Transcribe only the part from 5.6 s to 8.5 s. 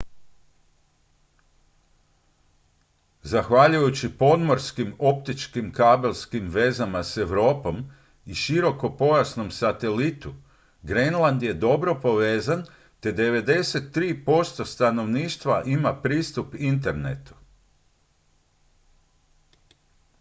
kabelskim vezama s europom i